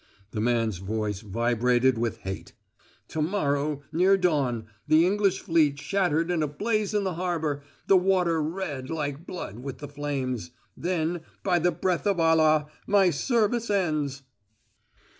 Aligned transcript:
The 0.31 0.41
man's 0.41 0.79
voice 0.79 1.19
vibrated 1.19 1.99
with 1.99 2.21
hate. 2.21 2.53
"To 3.09 3.21
morrow, 3.21 3.83
near 3.91 4.17
dawn 4.17 4.65
the 4.87 5.05
English 5.05 5.41
fleet 5.41 5.77
shattered 5.79 6.31
and 6.31 6.41
ablaze 6.41 6.95
in 6.95 7.03
the 7.03 7.13
harbor 7.13 7.61
the 7.85 7.97
water 7.97 8.41
red, 8.41 8.89
like 8.89 9.27
blood, 9.27 9.59
with 9.59 9.77
the 9.77 9.87
flames. 9.87 10.49
Then, 10.75 11.21
by 11.43 11.59
the 11.59 11.71
breath 11.71 12.07
of 12.07 12.19
Allah, 12.19 12.65
my 12.87 13.11
service 13.11 13.69
ends!" 13.69 14.23